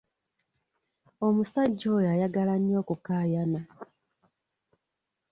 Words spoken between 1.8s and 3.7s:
oyo ayagala nnyo okukaayana.